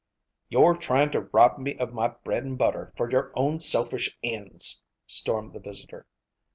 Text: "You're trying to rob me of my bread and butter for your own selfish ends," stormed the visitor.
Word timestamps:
"You're 0.49 0.75
trying 0.77 1.11
to 1.11 1.29
rob 1.31 1.59
me 1.59 1.77
of 1.77 1.93
my 1.93 2.07
bread 2.07 2.43
and 2.43 2.57
butter 2.57 2.91
for 2.97 3.11
your 3.11 3.31
own 3.35 3.59
selfish 3.59 4.17
ends," 4.23 4.81
stormed 5.05 5.51
the 5.51 5.59
visitor. 5.59 6.07